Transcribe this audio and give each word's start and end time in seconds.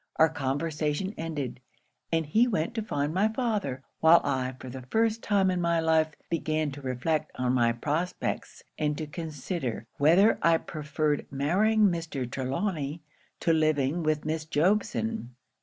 Our 0.15 0.29
conversation 0.29 1.13
ended, 1.15 1.59
and 2.11 2.25
he 2.25 2.47
went 2.47 2.73
to 2.73 2.81
find 2.81 3.13
my 3.13 3.27
father, 3.27 3.83
while 3.99 4.19
I, 4.23 4.55
for 4.59 4.67
the 4.67 4.81
first 4.89 5.21
time 5.21 5.51
in 5.51 5.61
my 5.61 5.79
life, 5.79 6.15
began 6.27 6.71
to 6.71 6.81
reflect 6.81 7.31
on 7.35 7.53
my 7.53 7.71
prospects, 7.71 8.63
and 8.79 8.97
to 8.97 9.05
consider 9.05 9.85
whether 9.99 10.39
I 10.41 10.57
preferred 10.57 11.27
marrying 11.29 11.87
Mr. 11.89 12.27
Trelawny 12.27 13.03
to 13.41 13.53
living 13.53 14.01
with 14.01 14.25
Miss 14.25 14.43
Jobson. 14.45 15.35